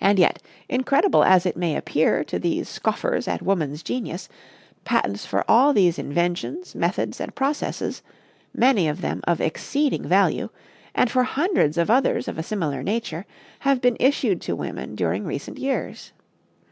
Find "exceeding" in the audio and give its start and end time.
9.40-10.04